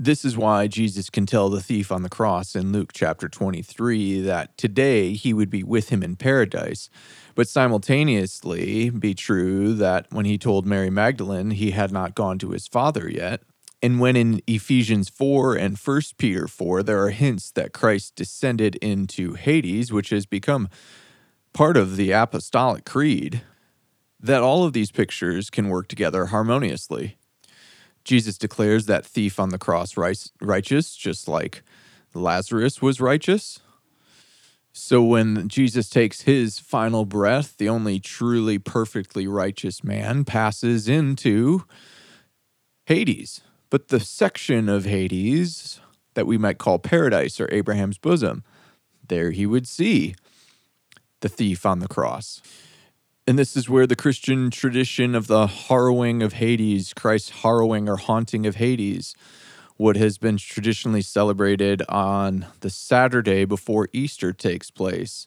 [0.00, 4.20] This is why Jesus can tell the thief on the cross in Luke chapter 23
[4.20, 6.88] that today he would be with him in paradise,
[7.34, 12.52] but simultaneously be true that when he told Mary Magdalene he had not gone to
[12.52, 13.42] his father yet,
[13.82, 18.76] and when in Ephesians 4 and 1 Peter 4 there are hints that Christ descended
[18.76, 20.68] into Hades, which has become
[21.52, 23.42] part of the apostolic creed,
[24.20, 27.17] that all of these pictures can work together harmoniously.
[28.04, 31.62] Jesus declares that thief on the cross righteous, just like
[32.14, 33.60] Lazarus was righteous.
[34.72, 41.64] So when Jesus takes his final breath, the only truly perfectly righteous man passes into
[42.86, 43.42] Hades.
[43.70, 45.80] But the section of Hades
[46.14, 48.44] that we might call paradise or Abraham's bosom,
[49.06, 50.14] there he would see
[51.20, 52.40] the thief on the cross.
[53.28, 57.98] And this is where the Christian tradition of the harrowing of Hades, Christ's harrowing or
[57.98, 59.14] haunting of Hades,
[59.76, 65.26] what has been traditionally celebrated on the Saturday before Easter takes place.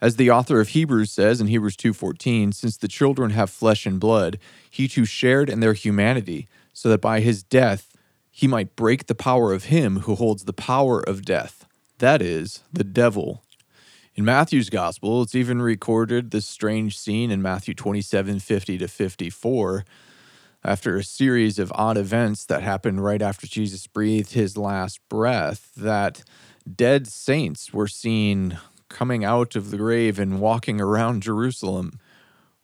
[0.00, 3.98] As the author of Hebrews says in Hebrews 2:14, since the children have flesh and
[3.98, 4.38] blood,
[4.70, 7.96] he too shared in their humanity, so that by his death
[8.30, 11.66] he might break the power of him who holds the power of death,
[11.98, 13.42] that is, the devil,
[14.14, 19.84] in Matthew's gospel, it's even recorded this strange scene in Matthew 27 50 to 54.
[20.64, 25.72] After a series of odd events that happened right after Jesus breathed his last breath,
[25.76, 26.22] that
[26.72, 28.58] dead saints were seen
[28.88, 31.98] coming out of the grave and walking around Jerusalem.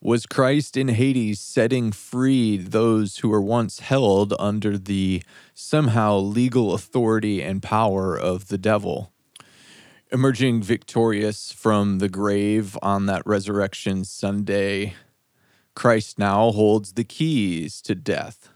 [0.01, 5.23] Was Christ in Hades setting free those who were once held under the
[5.55, 9.13] somehow legal authority and power of the devil?
[10.11, 14.95] Emerging victorious from the grave on that resurrection Sunday,
[15.75, 18.49] Christ now holds the keys to death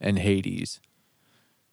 [0.00, 0.80] and Hades.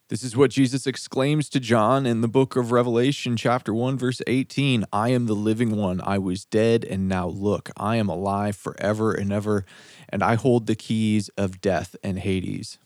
[0.09, 4.21] This is what Jesus exclaims to John in the book of Revelation, chapter 1, verse
[4.25, 5.99] 18 I am the living one.
[6.01, 9.65] I was dead, and now look, I am alive forever and ever,
[10.07, 12.77] and I hold the keys of death and Hades.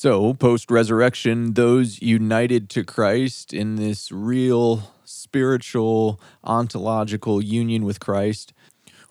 [0.00, 8.52] So, post resurrection, those united to Christ in this real spiritual, ontological union with Christ,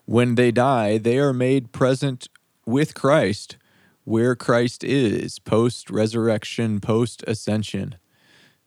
[0.06, 2.28] when they die, they are made present
[2.64, 3.58] with Christ
[4.04, 7.96] where Christ is post resurrection, post ascension.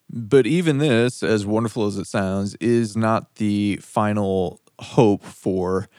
[0.07, 5.89] But even this, as wonderful as it sounds, is not the final hope for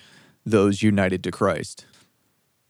[0.46, 1.84] those united to Christ.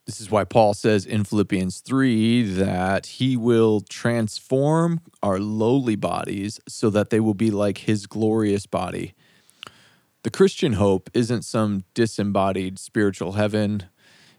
[0.06, 6.58] This is why Paul says in Philippians 3 that he will transform our lowly bodies
[6.68, 9.14] so that they will be like his glorious body.
[10.24, 13.84] The Christian hope isn't some disembodied spiritual heaven.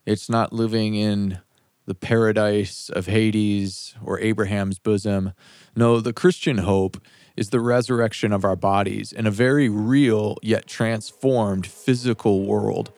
[0.06, 1.40] It's not living in
[1.86, 5.32] the paradise of Hades or Abraham's bosom.
[5.76, 7.02] No, the Christian hope
[7.36, 12.92] is the resurrection of our bodies in a very real yet transformed physical world.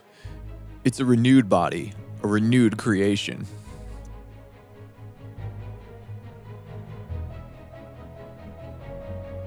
[0.84, 1.93] It's a renewed body,
[2.26, 3.45] a renewed creation.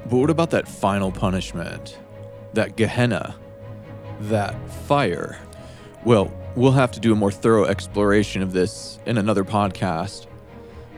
[0.08, 1.98] But what about that final punishment?
[2.54, 3.34] That Gehenna?
[4.20, 4.54] That
[4.86, 5.38] fire?
[6.04, 10.28] Well, we'll have to do a more thorough exploration of this in another podcast.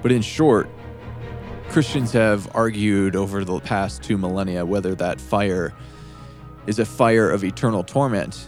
[0.02, 0.68] But in short,
[1.70, 5.72] Christians have argued over the past two millennia whether that fire
[6.66, 8.46] is a fire of eternal torment,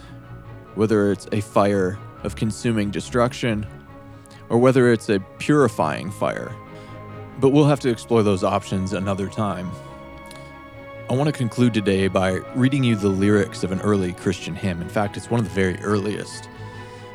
[0.75, 3.67] whether it's a fire of consuming destruction,
[4.49, 6.55] or whether it's a purifying fire.
[7.41, 9.71] But we'll have to explore those options another time.
[11.11, 14.81] I want to conclude today by reading you the lyrics of an early Christian hymn.
[14.81, 16.49] In fact, it's one of the very earliest,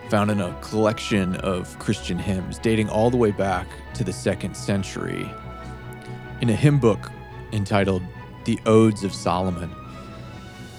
[0.10, 4.56] found in a collection of Christian hymns dating all the way back to the second
[4.56, 5.30] century,
[6.42, 7.12] in a hymn book
[7.54, 8.04] entitled
[8.46, 9.72] The Odes of Solomon.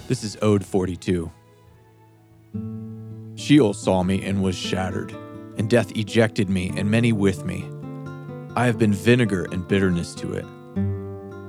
[0.06, 1.30] This is Ode 42.
[3.38, 5.14] Sheol saw me and was shattered.
[5.58, 7.68] and death ejected me, and many with me.
[8.54, 10.46] I have been vinegar and bitterness to it.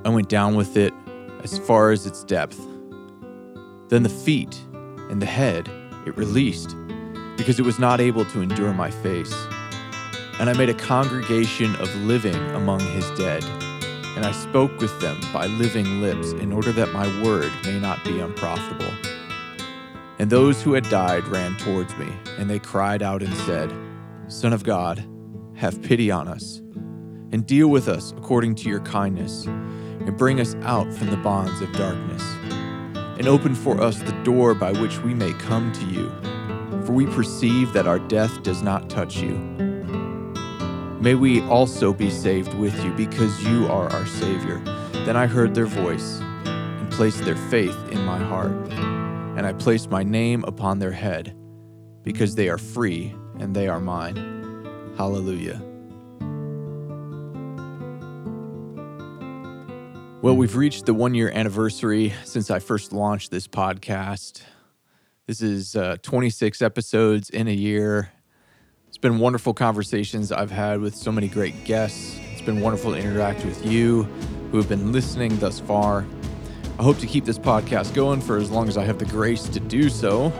[0.04, 0.92] I went down with it
[1.44, 2.58] as far as its depth.
[3.88, 4.60] Then the feet
[5.08, 5.70] and the head
[6.06, 6.74] it released,
[7.36, 9.32] because it was not able to endure my face.
[10.40, 13.44] And I made a congregation of living among his dead,
[14.16, 18.02] and I spoke with them by living lips, in order that my word may not
[18.04, 18.92] be unprofitable.
[20.20, 23.72] And those who had died ran towards me, and they cried out and said,
[24.28, 25.02] Son of God,
[25.54, 26.58] have pity on us,
[27.32, 31.62] and deal with us according to your kindness, and bring us out from the bonds
[31.62, 32.22] of darkness,
[33.18, 36.10] and open for us the door by which we may come to you.
[36.84, 39.38] For we perceive that our death does not touch you.
[41.00, 44.58] May we also be saved with you, because you are our Savior.
[45.06, 48.89] Then I heard their voice, and placed their faith in my heart.
[49.40, 51.34] And I placed my name upon their head,
[52.02, 54.14] because they are free and they are mine.
[54.98, 55.62] Hallelujah.
[60.20, 64.42] Well, we've reached the one year anniversary since I first launched this podcast.
[65.26, 68.12] This is uh, 26 episodes in a year.
[68.88, 72.20] It's been wonderful conversations I've had with so many great guests.
[72.32, 74.02] It's been wonderful to interact with you
[74.50, 76.04] who have been listening thus far.
[76.80, 79.46] I hope to keep this podcast going for as long as I have the grace
[79.48, 80.32] to do so.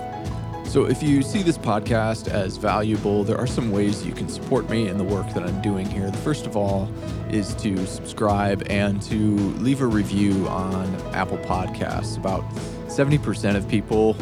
[0.64, 4.70] So, if you see this podcast as valuable, there are some ways you can support
[4.70, 6.10] me in the work that I'm doing here.
[6.10, 6.90] The first of all
[7.28, 12.16] is to subscribe and to leave a review on Apple Podcasts.
[12.16, 12.48] About
[12.86, 14.16] 70% of people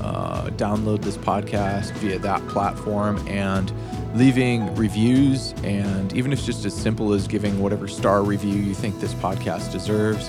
[0.00, 3.72] uh, download this podcast via that platform and
[4.16, 5.52] leaving reviews.
[5.62, 9.14] And even if it's just as simple as giving whatever star review you think this
[9.14, 10.28] podcast deserves,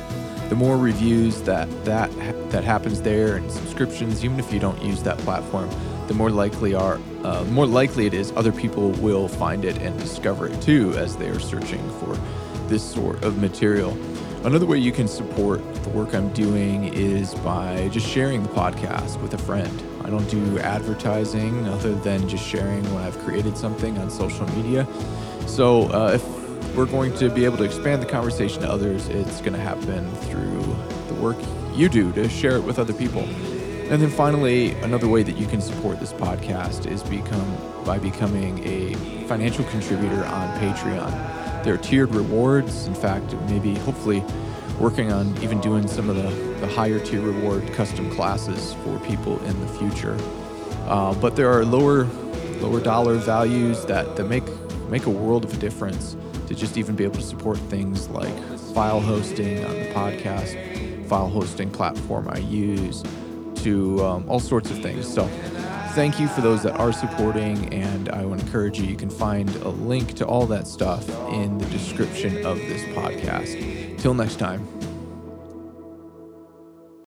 [0.50, 2.12] the more reviews that that
[2.52, 5.70] that happens there and subscriptions, even if you don't use that platform,
[6.08, 9.98] the more likely are uh, more likely it is other people will find it and
[10.00, 12.18] discover it too as they are searching for
[12.68, 13.98] this sort of material.
[14.44, 19.22] Another way you can support the work I'm doing is by just sharing the podcast
[19.22, 19.82] with a friend.
[20.04, 24.86] I don't do advertising other than just sharing when I've created something on social media.
[25.48, 26.43] So uh, if
[26.76, 30.12] we're going to be able to expand the conversation to others, it's going to happen
[30.16, 30.62] through
[31.08, 31.38] the work
[31.74, 33.22] you do to share it with other people.
[33.22, 38.66] And then finally, another way that you can support this podcast is become by becoming
[38.66, 38.96] a
[39.28, 41.64] financial contributor on Patreon.
[41.64, 42.88] There are tiered rewards.
[42.88, 44.24] In fact, maybe hopefully
[44.80, 49.44] working on even doing some of the, the higher tier reward custom classes for people
[49.46, 50.18] in the future.
[50.88, 52.06] Uh, but there are lower
[52.60, 54.44] lower dollar values that, that make
[54.90, 56.16] make a world of difference
[56.48, 58.34] to just even be able to support things like
[58.74, 63.04] file hosting on the podcast, file hosting platform I use,
[63.64, 65.12] to um, all sorts of things.
[65.12, 65.26] So,
[65.94, 68.86] thank you for those that are supporting, and I would encourage you.
[68.86, 74.00] You can find a link to all that stuff in the description of this podcast.
[74.00, 74.68] Till next time.